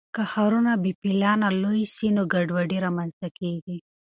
[0.15, 3.77] که ښارونه بې پلانه لوی سي نو ګډوډي رامنځته کیږي.